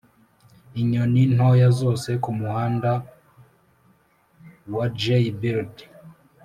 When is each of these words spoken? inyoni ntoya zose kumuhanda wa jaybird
inyoni 0.81 1.21
ntoya 1.33 1.69
zose 1.79 2.09
kumuhanda 2.23 2.91
wa 4.75 4.85
jaybird 5.01 5.73